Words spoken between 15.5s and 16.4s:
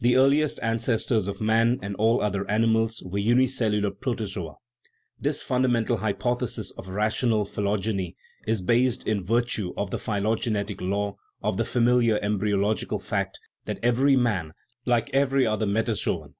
metazoon (i.